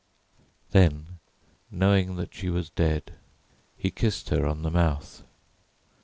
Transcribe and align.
Then, 0.71 1.19
knowing 1.69 2.15
that 2.15 2.33
she 2.33 2.49
was 2.49 2.71
dead, 2.71 3.13
he 3.77 3.91
kissed 3.91 4.29
her 4.29 4.47
on 4.47 4.63
the 4.63 4.71
mouth. 4.71 5.21